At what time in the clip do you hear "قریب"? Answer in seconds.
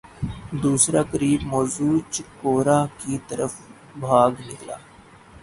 1.11-1.41